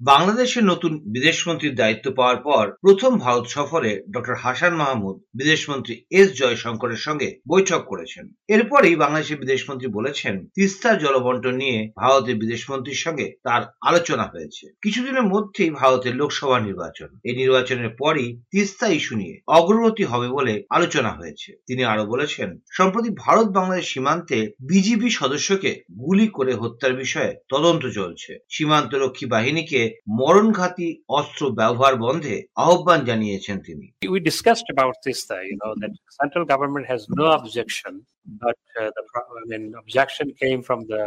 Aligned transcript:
বাংলাদেশের 0.00 0.64
নতুন 0.64 1.00
বিদেশমন্ত্রীর 1.06 1.74
দায়িত্ব 1.74 2.12
পাওয়ার 2.12 2.36
পর 2.36 2.72
প্রথম 2.80 3.18
ভারত 3.18 3.46
সফরে 3.46 4.02
ডক্টর 4.10 4.34
হাসান 4.34 4.76
মাহমুদ 4.76 5.16
বিদেশমন্ত্রী 5.34 6.04
এস 6.10 6.38
জয়শঙ্করের 6.38 6.96
সঙ্গে 6.96 7.40
বৈঠক 7.48 7.84
করেছেন। 7.84 8.34
এরপরই 8.48 8.96
বাংলাদেশের 8.96 9.38
বিদেশমন্ত্রী 9.38 9.88
বলেছেন 9.88 10.48
তিস্তার 10.54 10.98
জলবন্টন 10.98 11.54
নিয়ে 11.56 11.92
ভারতের 11.96 12.36
বিদেশমন্ত্রীর 12.36 12.94
সঙ্গে 12.94 13.36
তার 13.42 13.62
আলোচনা 13.80 14.22
হয়েছে। 14.22 14.74
কিছুদিনের 14.82 15.22
মধ্যেই 15.22 15.70
ভারতের 15.70 16.16
লোকসভা 16.16 16.60
নির্বাচন। 16.60 17.18
এই 17.24 17.36
নির্বাচনের 17.36 17.88
পরই 17.98 18.42
তিস্তা 18.50 18.88
ইস্যু 18.88 19.16
নিয়ে 19.16 19.40
অগ্রগতি 19.46 20.04
হবে 20.04 20.28
বলে 20.28 20.62
আলোচনা 20.70 21.10
হয়েছে। 21.10 21.52
তিনি 21.66 21.84
আরও 21.84 22.06
বলেছেন, 22.06 22.58
সম্প্রতি 22.70 23.10
ভারত 23.10 23.48
বাংলাদেশ 23.48 23.92
সীমান্তে 23.92 24.52
বিজিবি 24.60 25.10
সদস্যকে 25.10 25.82
গুলি 25.98 26.28
করে 26.28 26.54
হত্যার 26.54 26.94
বিষয়ে 26.94 27.34
তদন্ত 27.48 27.86
চলছে। 27.86 28.38
সীমান্তরক্ষী 28.50 29.26
বাহিনীকে 29.26 29.89
মরণঘাতী 30.19 30.87
অস্ত্র 31.19 31.43
ব্যবহার 31.59 31.95
বন্ধে 32.05 32.35
আহ্বান 32.67 32.99
জানিয়েছেন 33.09 33.57
তিনি 33.67 33.85
We 34.15 34.19
discussed 34.31 34.67
about 34.75 34.95
this, 35.05 35.19
uh, 35.31 35.41
you 35.49 35.57
know, 35.61 35.71
that 35.81 35.93
central 36.21 36.45
government 36.53 36.85
has 36.93 37.01
no 37.21 37.25
objection, 37.39 37.93
but 38.45 38.59
uh, 38.79 38.89
the 38.97 39.03
pro- 39.11 39.29
I 39.41 39.43
mean, 39.51 39.65
objection 39.83 40.27
came 40.43 40.59
from 40.67 40.79
the 40.91 41.03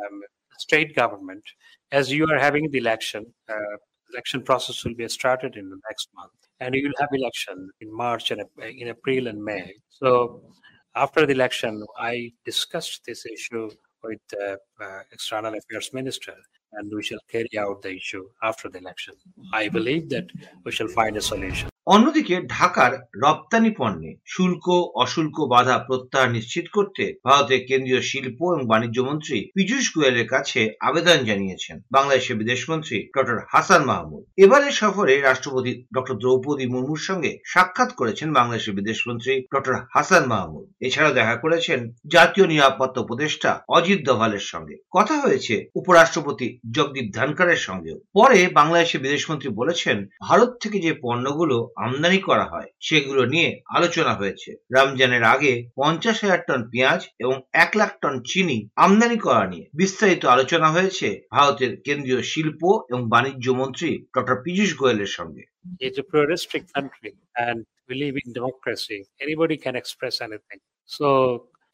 um, 0.00 0.16
state 0.64 0.90
government. 1.02 1.44
As 1.92 2.04
you 2.16 2.24
are 2.32 2.40
having 2.48 2.64
the 2.72 2.78
election, 2.86 3.22
uh, 3.54 3.74
election 4.12 4.40
process 4.48 4.76
will 4.84 4.94
be 5.02 5.08
started 5.20 5.52
in 5.60 5.66
the 5.72 5.80
next 5.88 6.06
month, 6.20 6.38
and 6.62 6.70
you 6.76 6.82
will 6.86 7.00
have 7.02 7.12
election 7.20 7.56
in 7.82 7.88
March 8.04 8.26
and 8.32 8.40
Ap- 8.44 8.62
in 8.82 8.86
April 8.96 9.22
and 9.30 9.38
May. 9.50 9.66
So, 10.00 10.08
after 11.04 11.20
the 11.28 11.34
election, 11.40 11.72
I 12.12 12.14
discussed 12.50 13.00
this 13.08 13.20
issue 13.36 13.66
with 14.06 14.20
the 14.34 14.46
uh, 14.84 15.00
external 15.14 15.52
affairs 15.60 15.88
minister, 15.98 16.36
and 16.77 16.91
we 16.91 17.03
shall 17.03 17.19
carry 17.29 17.57
out 17.57 17.81
the 17.81 17.95
issue 17.95 18.29
after 18.41 18.69
the 18.69 18.79
election. 18.79 19.15
I 19.51 19.65
mm-hmm. 19.65 19.73
believe 19.73 20.09
that 20.09 20.27
we 20.63 20.71
shall 20.71 20.87
find 20.87 21.17
a 21.17 21.21
solution. 21.21 21.72
অন্যদিকে 21.87 22.41
ঢাকার 22.47 22.91
রপ্তানি 23.15 23.71
পণ্যে 23.77 24.17
শুল্ক, 24.25 24.65
অশুল্ক 24.95 25.37
বাধা 25.45 25.77
প্রত্যাহার 25.77 26.31
নিশ্চিত 26.31 26.65
করতে 26.73 27.13
ভারতের 27.25 27.61
কেন্দ্রীয় 27.67 28.01
শিল্প 28.01 28.39
এবং 28.51 28.65
বাণিজ্য 28.67 29.03
মন্ত্রী 29.03 29.51
পীযূষ 29.55 29.85
গোয়েলের 29.95 30.27
কাছে 30.27 30.75
আবেদন 30.79 31.19
জানিয়েছেন 31.25 31.81
বাংলাদেশের 31.91 32.35
বিদেশমন্ত্রী 32.37 33.07
ডক্টর 33.17 33.37
হাসান 33.49 33.85
মাহমুদ। 33.85 34.23
এবারের 34.37 34.71
সফরে 34.71 35.21
রাষ্ট্রপতি 35.21 35.85
ডক্টর 35.95 36.15
দ্রৌপদী 36.17 36.65
মুর্মুর 36.67 36.97
সঙ্গে 36.97 37.37
সাক্ষাৎ 37.45 37.93
করেছেন 37.93 38.33
বাংলাদেশের 38.33 38.73
বিদেশমন্ত্রী 38.75 39.33
ডক্টর 39.53 39.75
হাসান 39.93 40.25
মাহমুদ। 40.25 40.65
এছাড়াও 40.79 41.13
দেখা 41.13 41.35
করেছেন 41.35 41.79
জাতীয় 42.07 42.47
নিরাপত্তা 42.47 43.01
উপদেষ্টা 43.01 43.61
অজিত 43.67 43.99
দোভালের 44.05 44.39
সঙ্গে। 44.39 44.75
কথা 44.91 45.15
হয়েছে 45.19 45.65
উপরাষ্ট্রপতি 45.75 46.59
জগদীপ 46.71 47.07
ধনকরের 47.15 47.55
সঙ্গেও। 47.55 47.97
পরে 48.13 48.47
বাংলাদেশের 48.53 49.01
বিদেশমন্ত্রী 49.01 49.49
বলেছেন, 49.49 49.97
ভারত 50.21 50.51
থেকে 50.63 50.79
যে 50.79 50.93
পণ্যগুলো 51.01 51.72
আমদানি 51.75 52.17
করা 52.17 52.45
হয় 52.45 52.69
সেগুলো 52.79 53.25
নিয়ে 53.25 53.61
আলোচনা 53.75 54.13
হয়েছে। 54.13 54.55
রমজানের 54.77 55.23
আগে 55.23 55.69
পঞ্চাশ 55.75 56.23
হাজার 56.23 56.39
টন 56.47 56.69
পেঁয়াজ 56.69 57.07
এবং 57.19 57.41
এক 57.53 57.71
লাখ 57.75 57.99
টন 58.01 58.23
চিনি 58.27 58.69
আমদানি 58.75 59.17
করা 59.17 59.47
নিয়ে 59.47 59.69
বিস্তারিত 59.73 60.25
আলোচনা 60.25 60.71
হয়েছে 60.71 61.21
ভারতের 61.31 61.81
কেন্দ্রীয় 61.81 62.21
শিল্প 62.21 62.81
এবং 62.89 63.09
বাণিজ্য 63.09 63.51
মন্ত্রী 63.51 64.05
ডক্টর 64.17 64.41
পীযূষ 64.43 64.77
গোয়েলের 64.77 65.05
সঙ্গে। 65.05 65.43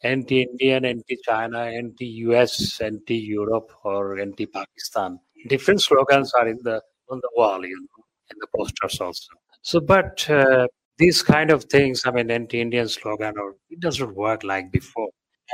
Anti 0.03 0.38
indian 0.47 0.83
anti 0.86 1.16
china 1.27 1.59
anti 1.80 2.08
us 2.23 2.81
anti 2.81 3.17
europe 3.38 3.70
or 3.83 4.03
anti 4.20 4.45
pakistan 4.45 5.11
different 5.45 5.81
slogans 5.81 6.30
are 6.39 6.48
in 6.48 6.59
the 6.64 6.77
on 7.09 7.20
the 7.20 7.32
wall 7.38 7.61
you 7.65 7.80
know, 7.86 8.02
in 8.32 8.38
the 8.39 8.48
posters 8.58 8.98
also. 9.02 9.48
So, 9.63 9.80
but 9.80 10.29
uh, 10.30 10.67
these 10.98 11.23
kind 11.23 11.51
of 11.51 11.64
things, 11.64 12.02
I 12.07 12.11
mean, 12.11 12.30
anti-Indian 12.30 12.89
slogan, 12.89 13.35
or 13.39 13.57
it 13.70 13.80
doesn't 13.80 14.14
work 14.14 14.45
like 14.45 14.70
before. 14.70 15.11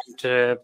And 0.06 0.18
uh, 0.24 0.56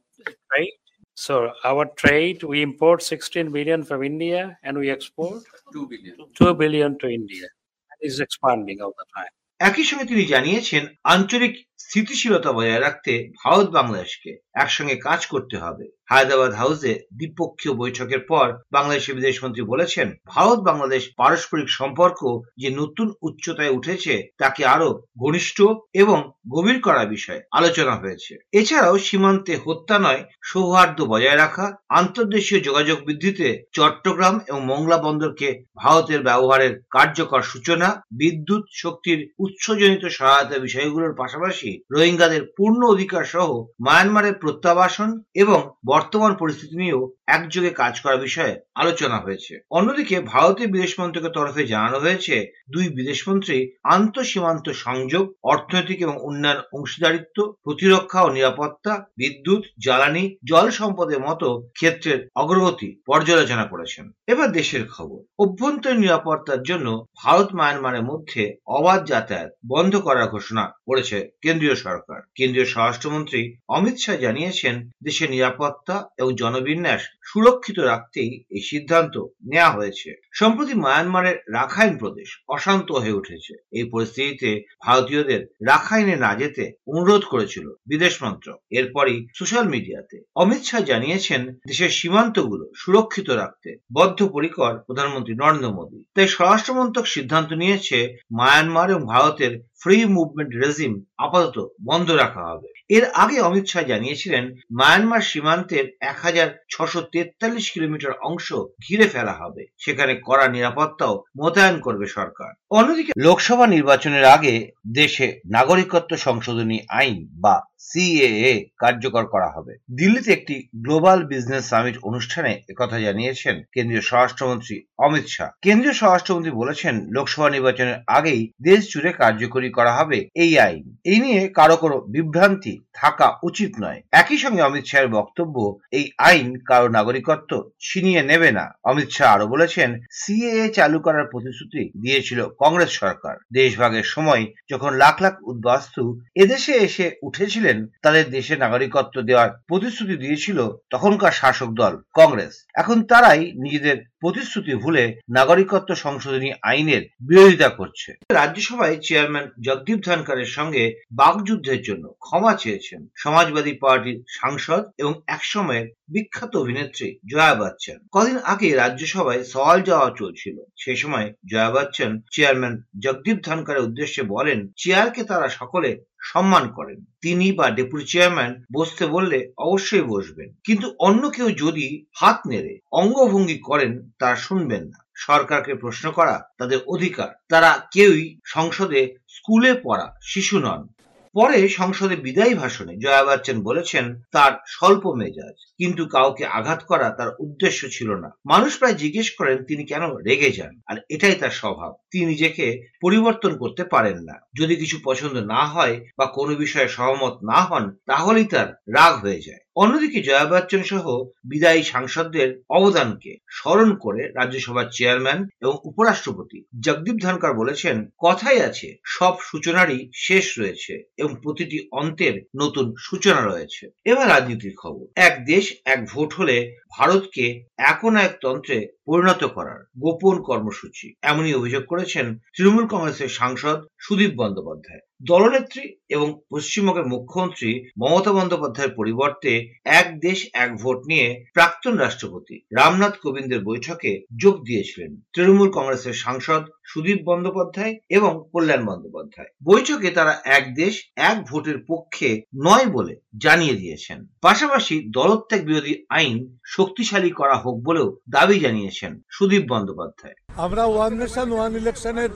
trade. 0.52 0.72
So 1.14 1.50
our 1.64 1.86
trade, 1.96 2.42
we 2.42 2.62
import 2.62 3.02
16 3.02 3.50
billion 3.50 3.84
from 3.84 4.02
India, 4.02 4.58
and 4.62 4.76
we 4.76 4.90
export 4.90 5.42
2 5.72 5.88
billion. 5.88 6.16
2 6.34 6.54
billion 6.54 6.98
to 6.98 7.08
India. 7.08 7.46
And 7.90 7.98
it's 8.00 8.20
expanding 8.20 8.80
all 8.82 8.94
the 8.98 9.06
time. 9.16 9.32
একই 9.68 9.84
সঙ্গে 9.90 10.06
তিনি 10.10 10.24
জানিয়েছেন 10.34 10.82
আঞ্চলিক 11.14 11.54
স্থিতিশীলতা 11.81 12.49
বজায় 12.51 12.81
রাখতে 12.81 13.11
ভারত 13.41 13.67
বাংলাদেশকে 13.77 14.31
একসঙ্গে 14.53 14.95
কাজ 15.07 15.21
করতে 15.25 15.55
হবে। 15.57 15.85
হায়দ্রাবাদ 16.11 16.53
হাউসে 16.53 16.91
দ্বিপক্ষীয় 17.17 17.73
বৈঠকের 17.73 18.21
পর 18.31 18.47
বাংলাদেশের 18.71 19.17
বিদেশমন্ত্রী 19.17 19.63
বলেছেন, 19.63 20.07
ভারত 20.27 20.59
বাংলাদেশ 20.59 21.03
পারস্পরিক 21.19 21.69
সম্পর্ক 21.79 22.19
যে 22.57 22.69
নতুন 22.71 23.07
উচ্চতায় 23.21 23.75
উঠেছে 23.77 24.13
তাকে 24.37 24.61
আরও 24.65 24.89
ঘনিষ্ঠ 25.19 25.57
এবং 25.93 26.17
গভীর 26.49 26.77
করার 26.81 27.07
বিষয়ে 27.07 27.41
আলোচনা 27.51 27.93
হয়েছে। 27.95 28.33
এছাড়াও 28.51 28.95
সীমান্তে 28.97 29.53
হত্যা 29.65 29.97
নয়, 29.99 30.21
সৌহার্দ্য 30.43 31.03
বজায় 31.03 31.39
রাখা, 31.43 31.65
আন্তর্দেশীয় 31.89 32.59
যোগাযোগ 32.59 32.97
বৃদ্ধিতে 33.05 33.47
চট্টগ্রাম 33.73 34.35
এবং 34.47 34.61
মংলা 34.65 34.97
বন্দরকে 34.97 35.49
ভারতের 35.77 36.21
ব্যবহারের 36.23 36.73
কার্যকর 36.89 37.41
সূচনা, 37.41 37.87
বিদ্যুৎ, 38.11 38.63
শক্তির 38.73 39.19
উৎসজনিত 39.39 40.03
সহায়তা 40.17 40.57
বিষয়গুলোর 40.57 41.13
পাশাপাশি 41.13 41.70
রোহিঙ্গাদের 41.91 42.43
পূর্ণ 42.57 42.81
অধিকার 42.85 43.23
সহ 43.23 43.49
মায়ানমারের 43.79 44.33
প্রত্যাবাসন 44.33 45.09
এবং 45.35 45.59
বর্তমান 45.85 46.31
পরিস্থিতি 46.33 46.75
নিয়েও 46.77 47.03
একযোগে 47.27 47.69
কাজ 47.69 47.93
করার 47.99 48.19
বিষয়ে 48.19 48.53
আলোচনা 48.75 49.17
হয়েছে। 49.19 49.53
অন্যদিকে 49.71 50.15
ভারতীয় 50.33 50.67
বিদেশ 50.67 50.99
মন্ত্রকের 50.99 51.31
তরফে 51.31 51.63
জানানো 51.67 51.97
হয়েছে, 51.99 52.35
দুই 52.71 52.85
বিদেশমন্ত্রী 52.89 53.57
আন্তঃসীমান্ত 53.83 54.65
সংযোগ, 54.85 55.23
অর্থনৈতিক 55.43 55.99
এবং 56.01 56.15
উন্নয়ন 56.21 56.59
অংশীদারিত্ব, 56.73 57.37
প্রতিরক্ষা 57.63 58.19
ও 58.21 58.29
নিরাপত্তা, 58.29 58.93
বিদ্যুৎ, 59.17 59.61
জ্বালানি, 59.83 60.23
জল 60.47 60.67
সম্পদের 60.69 61.19
মতো 61.19 61.47
ক্ষেত্রের 61.73 62.19
অগ্রগতি 62.35 62.89
পর্যালোচনা 63.05 63.65
করেছেন। 63.65 64.05
এবার 64.27 64.49
দেশের 64.51 64.83
খবর। 64.87 65.19
অভ্যন্তরীণ 65.39 65.99
নিরাপত্তার 65.99 66.61
জন্য 66.63 66.87
ভারত 67.23 67.49
মায়ানমারের 67.53 68.03
মধ্যে 68.03 68.43
অবাধ 68.69 68.99
যাতায়াত 69.07 69.51
বন্ধ 69.67 69.93
করার 69.97 70.27
ঘোষণা 70.27 70.63
করেছে 70.87 71.17
কেন্দ্রীয় 71.61 71.83
সরকার। 71.87 72.19
কেন্দ্রীয় 72.37 72.67
স্বরাষ্ট্রমন্ত্রী 72.73 73.41
অমিত 73.67 73.97
শাহ 74.03 74.15
জানিয়েছেন, 74.25 74.75
দেশের 75.03 75.29
নিরাপত্তা 75.35 75.95
এবং 76.17 76.31
জনবিন্যাস 76.35 77.01
সুরক্ষিত 77.29 77.77
রাখতেই 77.91 78.31
এই 78.55 78.61
সিদ্ধান্ত 78.61 79.15
নেওয়া 79.51 79.75
হয়েছে। 79.77 80.09
সম্প্রতি 80.39 80.73
মায়ানমারের 80.85 81.37
রাখাইন 81.53 81.93
প্রদেশ 81.97 82.29
অশান্ত 82.47 82.87
হয়ে 82.91 83.17
উঠেছে। 83.21 83.53
এই 83.77 83.85
পরিস্থিতিতে 83.93 84.49
ভারতীয়দের 84.85 85.41
রাখাইনে 85.65 86.15
না 86.15 86.31
যেতে 86.35 86.63
অনুরোধ 86.87 87.23
করেছিল 87.25 87.65
বিদেশ 87.87 88.13
মন্ত্রক। 88.23 88.57
এরপরই 88.71 89.17
সোশ্যাল 89.35 89.65
মিডিয়াতে 89.67 90.17
অমিত 90.35 90.61
শাহ 90.63 90.81
জানিয়েছেন, 90.81 91.41
দেশের 91.67 91.91
সীমান্তগুলো 91.99 92.65
সুরক্ষিত 92.75 93.27
রাখতে 93.41 93.69
বদ্ধপরিকর 93.93 94.73
প্রধানমন্ত্রী 94.87 95.33
নরেন্দ্র 95.35 95.75
মোদী। 95.77 95.99
তাই 96.15 96.27
স্বরাষ্ট্র 96.27 96.71
মন্ত্রক 96.73 97.05
সিদ্ধান্ত 97.15 97.49
নিয়েছে, 97.53 97.97
মায়ানমার 98.39 98.87
এবং 98.89 99.03
ভারতের 99.13 99.53
ফ্রি 99.81 100.05
মুভমেন্ট 100.05 100.51
রেজিম 100.55 100.93
আপাতত 101.17 101.57
বন্ধ 101.85 102.07
রাখা 102.11 102.43
হবে। 102.51 102.67
এর 102.89 103.03
আগে 103.13 103.37
অমিত 103.39 103.65
শাহ 103.67 103.83
জানিয়েছিলেন, 103.83 104.43
মায়ানমার 104.71 105.21
সীমান্তের 105.21 105.85
এক 106.01 106.17
হাজার 106.21 106.47
ছশো 106.69 107.01
তেতাল্লিশ 107.01 107.71
কিলোমিটার 107.71 108.11
অংশ 108.11 108.53
ঘিরে 108.53 109.07
ফেলা 109.07 109.33
হবে। 109.33 109.65
সেখানে 109.77 110.21
কড়া 110.25 110.47
নিরাপত্তাও 110.47 111.23
মোতায়েন 111.35 111.79
করবে 111.79 112.07
সরকার। 112.07 112.60
অন্যদিকে 112.71 113.11
লোকসভা 113.17 113.65
নির্বাচনের 113.67 114.25
আগে 114.35 114.53
দেশে 114.93 115.27
নাগরিকত্ব 115.47 116.11
সংশোধনী 116.17 116.77
আইন 116.99 117.17
বা 117.43 117.55
সিএএ 117.89 118.53
কার্যকর 118.77 119.23
করা 119.25 119.49
হবে। 119.55 119.73
দিল্লিতে 119.99 120.29
একটি 120.33 120.55
গ্লোবাল 120.75 121.19
বিজনেস 121.23 121.63
সামিট 121.69 121.95
অনুষ্ঠানে 122.03 122.51
একথা 122.69 122.97
জানিয়েছেন 122.99 123.55
কেন্দ্রীয় 123.73 124.03
স্বরাষ্ট্রমন্ত্রী 124.09 124.75
অমিত 124.97 125.25
শাহ। 125.27 125.49
কেন্দ্রীয় 125.61 125.95
স্বরাষ্ট্রমন্ত্রী 126.01 126.51
বলেছেন, 126.51 126.95
লোকসভা 127.09 127.49
নির্বাচনের 127.49 127.97
আগেই 128.07 128.41
দেশ 128.61 128.81
জুড়ে 128.91 129.11
কার্যকরী 129.13 129.69
করা 129.71 129.91
হবে 129.99 130.17
এই 130.35 130.59
আইন। 130.59 130.85
এই 131.05 131.19
নিয়ে 131.19 131.41
কারও 131.49 131.77
কোনো 131.77 131.95
বিভ্রান্তি 132.07 132.73
থাকা 132.93 133.27
উচিত 133.43 133.71
নয়। 133.79 133.99
একই 134.11 134.37
সঙ্গে 134.37 134.61
অমিত 134.61 134.85
শাহের 134.85 135.09
বক্তব্য, 135.09 135.55
এই 135.91 136.05
আইন 136.29 136.47
কারও 136.65 136.87
নাগরিকত্ব 136.89 137.51
ছিনিয়ে 137.79 138.21
নেবে 138.23 138.49
না। 138.51 138.65
অমিত 138.83 139.09
শাহ 139.09 139.29
আরও 139.35 139.45
বলেছেন, 139.47 139.89
সিএএ 140.11 140.65
চালু 140.69 140.97
করার 140.99 141.25
প্রতিশ্রুতি 141.31 141.81
দিয়েছিল 142.01 142.39
কংগ্রেস 142.61 142.91
সরকার। 142.91 143.35
দেশভাগের 143.53 144.03
সময় 144.03 144.43
যখন 144.69 144.91
লাখ 144.93 145.15
লাখ 145.21 145.35
উদ্বাস্তু 145.43 146.03
এদেশে 146.35 146.73
এসে 146.77 147.05
উঠেছিলেন, 147.23 147.77
তাদের 148.01 148.25
দেশে 148.29 148.53
নাগরিকত্ব 148.55 149.15
দেওয়ার 149.21 149.49
প্রতিশ্রুতি 149.67 150.15
দিয়েছিল 150.17 150.59
তখনকার 150.89 151.31
শাসক 151.31 151.69
দল 151.71 151.93
কংগ্রেস। 152.13 152.53
এখন 152.75 152.97
তারাই 153.03 153.43
নিজেদের 153.55 153.97
প্রতিশ্রুতি 154.21 154.73
ভুলে 154.73 155.03
নাগরিকত্ব 155.29 155.95
সংশোধনী 155.95 156.49
আইনের 156.61 157.03
বিরোধিতা 157.21 157.69
করছে। 157.69 158.09
রাজ্যসভায় 158.29 158.97
চেয়ারম্যান 158.97 159.45
জগদীপ 159.61 159.99
ধনকরের 160.05 160.49
সঙ্গে 160.57 160.83
বাকযুদ্ধের 161.11 161.81
জন্য 161.81 162.05
ক্ষমা 162.19 162.53
চেয়েছেন 162.53 163.01
সমাজবাদী 163.15 163.73
পার্টির 163.73 164.17
সাংসদ 164.29 164.83
এবং 164.97 165.13
একসময়ের 165.27 165.87
বিখ্যাত 166.09 166.55
অভিনেত্রী 166.55 167.07
জয়া 167.31 167.55
বচ্চন। 167.55 167.97
কদিন 168.11 168.37
আগে 168.43 168.75
রাজ্যসভায় 168.75 169.43
সওয়াল 169.43 169.79
যাওয়া 169.81 170.09
চলছিল। 170.17 170.57
সে 170.77 170.93
সময় 170.95 171.27
জয়া 171.51 171.71
বচ্চন 171.71 172.11
চেয়ারম্যান 172.31 172.75
জগদীপ 172.99 173.37
ধনকরের 173.43 173.85
উদ্দেশ্যে 173.87 174.23
বলেন, 174.23 174.59
চেয়ারকে 174.77 175.23
তারা 175.23 175.47
সকলে 175.49 175.89
সম্মান 176.21 176.67
করেন। 176.67 177.05
তিনি 177.21 177.51
বা 177.51 177.69
ডেপুটি 177.69 178.05
চেয়ারম্যান 178.05 178.63
বসতে 178.73 179.05
বললে 179.05 179.51
অবশ্যই 179.57 180.01
বসবেন। 180.01 180.53
কিন্তু 180.63 180.95
অন্য 180.99 181.29
কেউ 181.29 181.51
যদি 181.51 182.05
হাত 182.15 182.39
নেড়ে, 182.47 182.79
অঙ্গভঙ্গি 182.91 183.57
করেন 183.57 184.09
তারা 184.19 184.35
শুনবেন 184.35 184.83
না। 184.83 185.05
সরকারকে 185.15 185.73
প্রশ্ন 185.75 186.11
করা 186.11 186.49
তাদের 186.57 186.79
অধিকার। 186.87 187.27
তারা 187.49 187.87
কেউই 187.91 188.39
সংসদে 188.45 189.15
স্কুলে 189.27 189.73
পড়া 189.83 190.15
শিশু 190.21 190.59
নন। 190.59 190.87
পরে 191.33 191.69
সংসদে 191.69 192.15
বিদায়ী 192.15 192.53
ভাষণে 192.53 192.97
জয়া 192.97 193.23
বচ্চন 193.23 193.61
বলেছেন, 193.61 194.21
তার 194.31 194.51
স্বল্প 194.67 195.13
মেজাজ। 195.13 195.70
কিন্তু 195.81 196.05
কাউকে 196.05 196.45
আঘাত 196.45 196.83
করা 196.83 197.09
তার 197.09 197.27
উদ্দেশ্য 197.39 197.87
ছিল 197.91 198.15
না। 198.15 198.29
মানুষ 198.45 198.77
প্রায় 198.77 198.93
জিজ্ঞেস 198.93 199.31
করেন, 199.31 199.63
তিনি 199.63 199.85
কেন 199.85 200.01
রেগে 200.03 200.51
যান? 200.51 200.81
আর 200.87 200.95
এটাই 201.09 201.35
তার 201.35 201.49
স্বভাব। 201.49 201.93
তিনি 202.11 202.25
নিজেকে 202.25 202.87
পরিবর্তন 203.01 203.57
করতে 203.57 203.83
পারেন 203.83 204.17
না। 204.17 204.33
যদি 204.57 204.75
কিছু 204.75 204.97
পছন্দ 205.03 205.33
না 205.33 205.65
হয় 205.65 206.05
বা 206.17 206.25
কোনো 206.25 206.55
বিষয়ে 206.55 206.87
সহমত 206.87 207.37
না 207.43 207.61
হন, 207.61 207.95
তাহলেই 208.05 208.45
তার 208.45 208.67
রাগ 208.73 209.15
হয়ে 209.15 209.41
যায়। 209.45 209.59
অন্যদিকে 209.75 210.21
জয়া 210.21 210.45
বচ্চন 210.45 210.83
সহ 210.83 211.23
বিদায়ী 211.23 211.83
সাংসদদের 211.83 212.61
অবদানকে 212.69 213.37
স্মরণ 213.49 213.95
করে 213.95 214.27
রাজ্যসভার 214.27 214.85
চেয়ারম্যান 214.91 215.47
এবং 215.61 215.77
উপরাষ্ট্রপতি 215.83 216.63
জগদীপ 216.83 217.15
ধনকর 217.21 217.53
বলেছেন, 217.53 218.09
কথাই 218.19 218.61
আছে, 218.61 218.95
সব 219.05 219.35
সূচনারই 219.41 220.11
শেষ 220.15 220.59
রয়েছে 220.59 221.03
এবং 221.17 221.35
প্রতিটি 221.43 221.87
অন্তের 221.91 222.45
নতুন 222.57 222.93
সূচনা 222.99 223.41
রয়েছে। 223.41 223.89
এবার 224.05 224.29
রাজনীতির 224.29 224.75
খবর। 224.81 225.05
এক 225.15 225.45
দেশ 225.45 225.70
এক 225.85 225.99
ভোট 226.05 226.33
হলে 226.33 226.57
ভারতকে 226.91 227.45
এখন 227.77 228.17
এক 228.17 228.33
তন্ত্রে 228.41 228.77
পরিণত 229.05 229.43
করার 229.43 229.79
গোপন 229.99 230.35
কর্মসূচি, 230.41 231.13
এমনই 231.21 231.53
অভিযোগ 231.53 231.83
করেছেন 231.85 232.25
তৃণমূল 232.55 232.85
কংগ্রেসের 232.87 233.29
সাংসদ 233.29 233.77
সুদীপ 233.99 234.31
বন্দ্যোপাধ্যায়। 234.35 235.10
দলনেত্রী 235.23 235.83
এবং 236.09 236.41
পশ্চিমবঙ্গের 236.49 237.05
মুখ্যমন্ত্রী 237.05 237.69
মমতা 237.99 238.31
বন্দ্যোপাধ্যায়ের 238.31 238.95
পরিবর্তে 238.95 239.51
এক 239.85 240.07
দেশ, 240.19 240.47
এক 240.53 240.69
ভোট 240.77 240.99
নিয়ে 241.05 241.45
প্রাক্তন 241.53 241.97
রাষ্ট্রপতি 241.97 242.55
রামনাথ 242.77 243.15
কোবিন্দের 243.17 243.61
বৈঠকে 243.63 244.25
যোগ 244.37 244.55
দিয়েছিলেন 244.65 245.21
তৃণমূল 245.33 245.69
কংগ্রেসের 245.69 246.13
সাংসদ 246.13 246.63
সুদীপ 246.85 247.19
বন্দ্যোপাধ্যায় 247.25 247.99
এবং 248.09 248.49
কল্যাণ 248.53 248.85
বন্দ্যোপাধ্যায়। 248.85 249.49
বৈঠকে 249.63 250.09
তারা 250.11 250.41
এক 250.45 250.75
দেশ, 250.75 251.11
এক 251.15 251.37
ভোটের 251.49 251.77
পক্ষে 251.87 252.41
নয় 252.55 252.85
বলে 252.85 253.15
জানিয়ে 253.37 253.75
দিয়েছেন। 253.75 254.27
পাশাপাশি 254.41 254.95
দলত্যাগ 255.11 255.61
বিরোধী 255.65 255.93
আইন 256.09 256.57
শক্তিশালী 256.65 257.31
করা 257.31 257.55
হোক 257.55 257.75
বলেও 257.83 258.17
দাবি 258.29 258.59
জানিয়েছেন 258.59 259.21
সুদীপ 259.29 259.63
বন্দ্যোপাধ্যায়। 259.69 260.35
আমরা 260.65 260.83
ওয়ান 260.93 261.13
নেশন, 261.19 261.49
ওয়ান 261.53 261.71
ইলেকশনের 261.81 262.31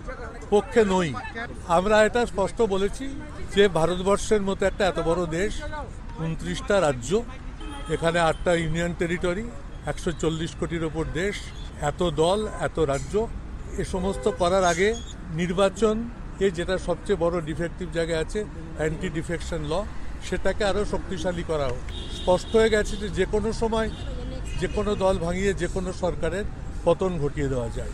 পক্ষে 0.50 0.82
নই। 0.94 1.10
আমরা 1.78 1.96
এটা 2.08 2.22
স্পষ্ট 2.26 2.60
বলেছি 2.74 3.06
যে 3.56 3.64
ভারতবর্ষের 3.78 4.42
মতো 4.50 4.62
একটা 4.66 4.84
এত 4.88 5.00
বড় 5.10 5.22
দেশ, 5.40 5.54
উনত্রিশটা 6.26 6.76
রাজ্য, 6.80 7.12
এখানে 7.96 8.20
আটটা 8.20 8.52
ইউনিয়ন 8.56 8.94
টেরিটরি, 9.00 9.46
একশো 9.92 10.12
চল্লিশ 10.22 10.52
কোটির 10.60 10.84
ওপর 10.90 11.06
দেশ, 11.22 11.36
এত 11.92 12.02
দল, 12.22 12.40
এত 12.68 12.78
রাজ্য। 12.92 13.14
এ 13.82 13.84
সমস্ত 13.94 14.26
করার 14.42 14.64
আগে 14.72 14.90
নির্বাচন, 15.42 15.96
এ 16.46 16.48
যেটা 16.58 16.76
সবচেয়ে 16.88 17.22
বড় 17.24 17.36
ডিফেক্টিভ 17.50 17.88
জায়গায় 17.98 18.22
আছে 18.26 18.40
অ্যান্টি 18.78 19.08
ডিফেকশন 19.18 19.62
ল 19.72 19.74
সেটাকে 20.28 20.64
আরও 20.72 20.84
শক্তিশালী 20.94 21.44
করা 21.52 21.66
হোক। 21.72 21.84
স্পষ্ট 22.20 22.52
হয়ে 22.60 22.74
গেছে 22.76 22.94
যে 23.02 23.08
যে 23.20 23.26
কোনো 23.34 23.50
সময় 23.62 23.90
যে 24.62 24.68
কোনো 24.76 24.92
দল 25.04 25.16
ভাঙিয়ে 25.26 25.52
যে 25.62 25.68
কোনো 25.76 25.90
সরকারের 26.04 26.46
পতন 26.86 27.12
ঘটিয়ে 27.20 27.48
দেওয়া 27.48 27.70
যায়। 27.70 27.94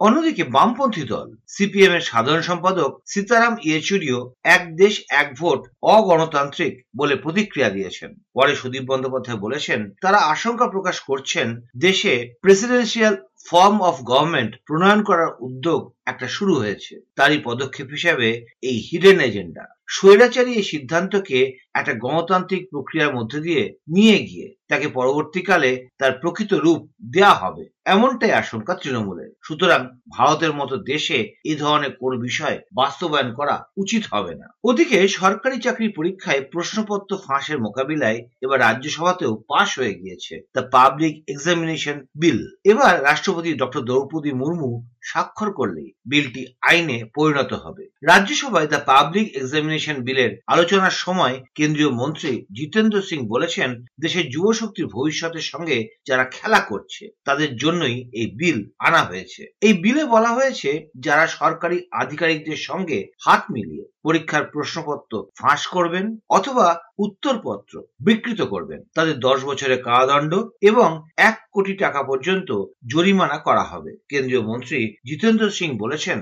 অন্যদিকে 0.00 0.44
বামপন্থী 0.44 1.02
দল, 1.02 1.34
সিপিএম 1.48 1.92
এর 1.92 2.00
সাধারণ 2.00 2.40
সম্পাদক 2.40 2.90
সীতারাম 3.06 3.56
ইয়েচুরিও 3.62 4.32
এক 4.44 4.62
দেশ, 4.76 4.94
এক 5.10 5.28
ভোট, 5.38 5.60
অগণতান্ত্রিক 5.82 6.86
বলে 6.96 7.16
প্রতিক্রিয়া 7.16 7.70
দিয়েছেন। 7.70 8.14
পরে 8.34 8.54
সুদীপ 8.54 8.84
বন্দ্যোপাধ্যায় 8.86 9.38
বলেছেন, 9.38 9.80
তারা 10.00 10.18
আশঙ্কা 10.18 10.66
প্রকাশ 10.66 11.00
করছেন 11.00 11.60
দেশে 11.78 12.34
প্রেসিডেন্সিয়াল 12.42 13.14
ফর্ম 13.50 13.76
অফ 13.82 13.96
গভর্নমেন্ট 14.02 14.52
প্রণয়ন 14.66 15.00
করার 15.02 15.30
উদ্যোগ 15.40 15.80
একটা 16.06 16.26
শুরু 16.28 16.54
হয়েছে। 16.54 16.94
তারই 17.16 17.38
পদক্ষেপ 17.44 17.88
হিসাবে 17.90 18.28
এই 18.62 18.76
হিডেন 18.78 19.18
এজেন্ডা 19.20 19.64
স্বৈরাচারী 19.88 20.52
এই 20.54 20.62
সিদ্ধান্তকে 20.62 21.38
একটা 21.74 21.92
গণতান্ত্রিক 21.94 22.62
প্রক্রিয়ার 22.70 23.14
মধ্যে 23.14 23.38
দিয়ে 23.40 23.62
নিয়ে 23.88 24.18
গিয়ে 24.18 24.48
তাকে 24.68 24.88
পরবর্তীকালে 24.88 25.70
তার 25.98 26.12
প্রকৃত 26.12 26.52
রূপ 26.54 26.80
দেয়া 27.10 27.34
হবে। 27.34 27.64
এমনটাই 27.84 28.32
আশঙ্কা 28.32 28.74
তৃণমূলের। 28.74 29.30
সুতরাং 29.42 29.80
ভারতের 30.10 30.52
মতো 30.52 30.76
দেশে 30.76 31.18
এই 31.44 31.54
ধরনের 31.54 31.92
কোন 32.00 32.12
বিষয় 32.20 32.56
বাস্তবায়ন 32.72 33.30
করা 33.34 33.56
উচিত 33.76 34.02
হবে 34.12 34.34
না। 34.34 34.46
ওদিকে 34.64 35.08
সরকারি 35.08 35.56
চাকরি 35.60 35.88
পরীক্ষায় 35.88 36.42
প্রশ্নপত্র 36.52 37.10
ফাঁসের 37.26 37.58
মোকাবিলায় 37.60 38.20
এবার 38.42 38.58
রাজ্যসভাতেও 38.60 39.32
পাশ 39.48 39.78
হয়ে 39.78 39.94
গিয়েছে। 39.94 40.34
দ্য 40.54 40.62
পাবলিক 40.72 41.14
এক্সামিনেশন 41.28 41.96
বিল 42.14 42.38
এবার 42.64 42.94
রাষ্ট্রপতি 43.02 43.50
ডক্টর 43.54 43.80
দ্রৌপদী 43.80 44.32
মুর্মু 44.32 44.70
স্বাক্ষর 45.06 45.50
করলেই 45.52 45.90
বিলটি 46.06 46.42
আইনে 46.60 46.98
পরিণত 47.14 47.52
হবে। 47.64 47.84
রাজ্যসভায় 48.02 48.68
দ্য 48.72 48.80
পাবলিক 48.86 49.26
এক্সামিনেশন 49.36 49.96
বিলের 50.02 50.32
আলোচনার 50.46 50.94
সময় 51.04 51.36
কেন্দ্রীয় 51.54 51.90
মন্ত্রী 51.90 52.32
জিতেন্দ্র 52.52 52.96
সিং 53.02 53.18
বলেছেন, 53.28 53.70
দেশের 54.00 54.26
যুব 54.28 54.46
শক্তির 54.52 54.86
ভবিষ্যতের 54.86 55.46
সঙ্গে 55.52 55.76
যারা 56.06 56.24
খেলা 56.36 56.60
করছে, 56.60 57.02
তাদের 57.24 57.50
জন্যই 57.56 57.96
এই 58.12 58.26
বিল 58.36 58.58
আনা 58.78 59.02
হয়েছে। 59.02 59.42
এই 59.60 59.74
বিলে 59.84 60.02
বলা 60.04 60.30
হয়েছে, 60.32 60.70
যারা 60.98 61.24
সরকারি 61.38 61.78
আধিকারিকদের 61.92 62.60
সঙ্গে 62.68 62.98
হাত 63.24 63.42
মিলিয়ে 63.50 63.84
পরীক্ষার 64.06 64.44
প্রশ্নপত্র 64.54 65.12
ফাঁস 65.38 65.62
করবেন 65.66 66.06
অথবা 66.38 66.66
উত্তরপত্র 67.04 67.74
বিকৃত 68.06 68.40
করবেন। 68.52 68.80
তাদের 68.94 69.16
দশ 69.28 69.38
বছরের 69.44 69.80
কারাদণ্ড 69.82 70.32
এবং 70.70 70.88
এক 71.30 71.36
কোটি 71.54 71.74
টাকা 71.84 72.00
পর্যন্ত 72.02 72.50
জরিমানা 72.92 73.38
করা 73.38 73.64
হবে। 73.72 73.92
কেন্দ্রীয় 74.10 74.42
মন্ত্রী 74.50 74.80
জিতেন্দ্র 75.08 75.44
সিং 75.58 75.68
বলেছেন, 75.78 76.18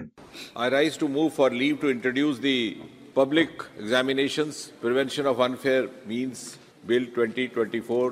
I 0.64 0.66
rise 0.78 0.96
to 1.02 1.06
move 1.16 1.30
for 1.38 1.48
leave 1.60 1.76
to 1.84 1.88
introduce 1.96 2.36
the 2.48 2.58
Public 3.20 3.50
Examinations, 3.82 4.54
Prevention 4.84 5.24
of 5.32 5.36
Unfair 5.46 5.82
Means, 6.10 6.38
Bill 6.88 7.04
2024 7.16 8.06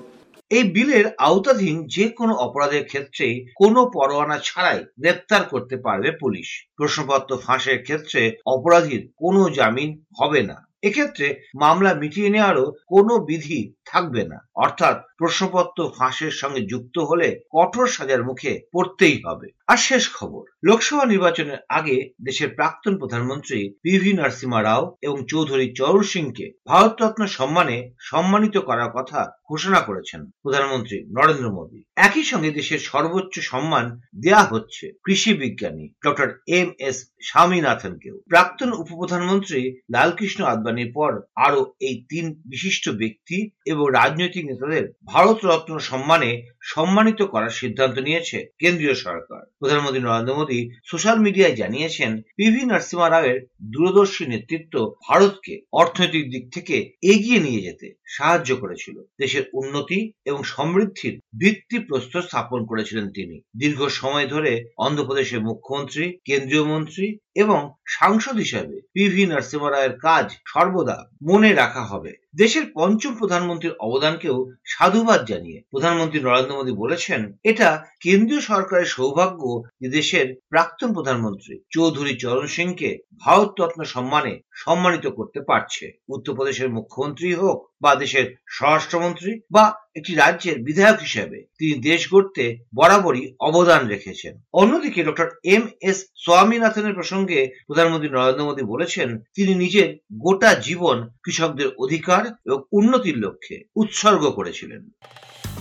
এই 0.52 0.64
বিলের 0.72 1.06
আওতাধীন 1.18 1.76
যে 1.86 2.04
কোনো 2.08 2.34
অপরাধের 2.36 2.84
ক্ষেত্রে 2.84 3.26
কোনো 3.56 3.80
পরোয়ানা 3.94 4.38
ছাড়াই 4.38 4.80
গ্রেপ্তার 4.98 5.42
করতে 5.44 5.76
পারবে 5.76 6.10
পুলিশ। 6.12 6.48
প্রশ্নপত্র 6.76 7.30
ফাঁসের 7.36 7.78
ক্ষেত্রে 7.82 8.20
অপরাধীর 8.46 9.02
কোনো 9.16 9.42
জামিন 9.48 9.90
হবে 10.20 10.40
না। 10.42 10.58
এক্ষেত্রে 10.82 11.26
মামলা 11.54 11.92
মিটিয়ে 11.94 12.30
নেওয়ারও 12.30 12.66
কোনো 12.86 13.14
বিধি 13.20 13.60
থাকবে 13.86 14.22
না। 14.24 14.38
অর্থাৎ 14.54 14.96
প্রশ্নপত্র 15.18 15.90
ফাঁসের 15.98 16.30
সঙ্গে 16.30 16.60
যুক্ত 16.60 16.98
হলে 16.98 17.40
কঠোর 17.50 17.86
সাজার 17.86 18.22
মুখে 18.24 18.52
পড়তেই 18.72 19.22
হবে। 19.26 19.48
আর 19.66 19.76
শেষ 19.76 20.14
খবর, 20.14 20.42
লোকসভা 20.64 21.04
নির্বাচনের 21.06 21.58
আগে 21.68 21.96
দেশের 22.24 22.50
প্রাক্তন 22.54 22.98
প্রধানমন্ত্রী 22.98 23.58
পিভি 23.82 24.12
নরসিমা 24.12 24.62
রাও 24.62 24.96
এবং 25.02 25.18
চৌধুরী 25.28 25.74
চরণ 25.74 26.02
সিংকে 26.02 26.46
ভারতরত্ন 26.66 27.26
সম্মানে 27.26 27.76
সম্মানিত 28.00 28.56
করার 28.58 28.90
কথা 28.90 29.20
ঘোষণা 29.48 29.80
করেছেন 29.80 30.20
প্রধানমন্ত্রী 30.42 31.04
নরেন্দ্র 31.18 31.50
মোদী। 31.50 31.82
একই 31.96 32.24
সঙ্গে 32.24 32.50
দেশের 32.50 32.78
সর্বোচ্চ 32.78 33.40
সম্মান 33.40 34.00
দেয়া 34.20 34.42
হচ্ছে 34.42 34.92
কৃষি 35.04 35.32
বিজ্ঞানী 35.34 35.88
ডক্টর 36.06 36.28
এম 36.48 36.68
এস 36.78 36.96
স্বামীনাথনকেও। 37.22 38.16
প্রাক্তন 38.28 38.72
উপপ্রধানমন্ত্রী 38.72 39.60
লালকৃষ্ণ 39.90 40.44
আদবানির 40.44 40.90
পর 40.94 41.20
আরও 41.36 41.74
এই 41.80 42.04
তিন 42.08 42.42
বিশিষ্ট 42.46 42.88
ব্যক্তি 42.88 43.50
এবং 43.72 43.86
রাজনৈতিক 43.92 44.44
নেতাদের 44.46 44.84
ভারত 45.04 45.38
রত্ন 45.44 45.72
সম্মানে 45.90 46.30
সম্মানিত 46.64 47.20
করার 47.22 47.58
সিদ্ধান্ত 47.60 47.96
নিয়েছে 47.98 48.38
কেন্দ্রীয় 48.58 48.94
সরকার। 48.94 49.42
প্রধানমন্ত্রী 49.58 50.02
নরেন্দ্র 50.02 50.38
মোদী 50.38 50.60
সোশ্যাল 50.84 51.18
মিডিয়ায় 51.18 51.56
জানিয়েছেন 51.56 52.10
পিভি 52.36 52.62
নরসিমা 52.64 53.06
রাওয়ের 53.08 53.38
দূরদর্শী 53.62 54.24
নেতৃত্ব 54.26 54.74
ভারতকে 55.08 55.54
অর্থনৈতিক 55.72 56.24
দিক 56.30 56.44
থেকে 56.54 56.76
এগিয়ে 57.02 57.40
নিয়ে 57.40 57.64
যেতে 57.66 57.86
সাহায্য 58.06 58.50
করেছিল। 58.56 58.96
দেশের 59.18 59.44
উন্নতি 59.52 59.98
এবং 60.24 60.40
সমৃদ্ধির 60.44 61.14
ভিত্তি 61.38 61.76
প্রস্তর 61.78 62.22
স্থাপন 62.22 62.60
করেছিলেন 62.66 63.06
তিনি। 63.10 63.36
দীর্ঘ 63.56 63.80
সময় 64.00 64.26
ধরে 64.26 64.52
অন্ধ্রপ্রদেশের 64.78 65.40
মুখ্যমন্ত্রী, 65.40 66.04
কেন্দ্রীয় 66.24 66.64
মন্ত্রী 66.64 67.06
এবং 67.36 67.74
সাংসদ 67.86 68.36
হিসাবে 68.36 68.80
পিভি 68.92 69.26
নরসিংহ 69.26 69.64
রায়ের 69.68 69.98
কাজ 69.98 70.26
সর্বদা 70.46 71.10
মনে 71.22 71.54
রাখা 71.54 71.82
হবে। 71.82 72.12
দেশের 72.34 72.64
পঞ্চম 72.74 73.14
প্রধানমন্ত্রীর 73.14 73.78
অবদানকেও 73.78 74.52
সাধুবাদ 74.64 75.26
জানিয়ে 75.26 75.62
প্রধানমন্ত্রী 75.70 76.20
নরেন্দ্র 76.20 76.54
মোদী 76.54 76.72
বলেছেন, 76.72 77.32
এটা 77.44 77.84
কেন্দ্রীয় 78.00 78.40
সরকারের 78.40 78.86
সৌভাগ্য 78.86 79.62
যে 79.80 79.88
দেশের 79.88 80.34
প্রাক্তন 80.48 80.92
প্রধানমন্ত্রী 80.92 81.60
চৌধুরী 81.70 82.16
চরণ 82.16 82.46
সিংকে 82.46 82.98
ভারতরত্ন 83.20 83.84
সম্মানে 83.84 84.40
সম্মানিত 84.52 85.06
করতে 85.06 85.40
পারছে। 85.40 85.98
উত্তরপ্রদেশের 86.08 86.68
মুখ্যমন্ত্রী 86.70 87.34
হোক 87.34 87.56
বা 87.80 87.94
দেশের 87.94 88.36
স্বরাষ্ট্রমন্ত্রী 88.46 89.40
বা 89.50 89.64
একটি 89.94 90.14
রাজ্যের 90.14 90.62
বিধায়ক 90.62 91.00
হিসেবে 91.00 91.44
তিনি 91.58 91.82
দেশ 91.82 92.14
গড়তে 92.14 92.58
বরাবরই 92.74 93.34
অবদান 93.40 93.86
রেখেছেন। 93.86 94.40
অন্যদিকে 94.52 95.04
ডক্টর 95.04 95.28
এম 95.44 95.68
এস 95.80 96.06
স্বামীনাথনের 96.16 96.94
প্রসঙ্গে 96.94 97.48
প্রধানমন্ত্রী 97.66 98.10
নরেন্দ্র 98.10 98.44
মোদী 98.44 98.62
বলেছেন, 98.62 99.18
তিনি 99.34 99.54
নিজের 99.54 99.98
গোটা 100.12 100.54
জীবন 100.54 101.08
কৃষকদের 101.22 101.68
অধিকার 101.78 102.26
এবং 102.26 102.62
উন্নতির 102.72 103.18
লক্ষ্যে 103.18 103.64
উৎসর্গ 103.76 104.30
করেছিলেন। 104.30 104.90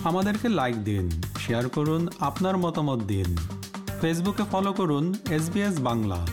আমাদেরকে 0.04 0.48
লাইক 0.48 0.84
দিন 0.84 1.10
শেয়ার 1.38 1.68
করুন, 1.68 2.08
আপনার 2.20 2.56
মতামত 2.56 3.02
দিন। 3.02 3.36
ফেসবুকে 4.00 4.42
ফলো 4.52 4.72
করুন 4.72 5.14
এস 5.30 5.50
বাংলা। 5.80 6.26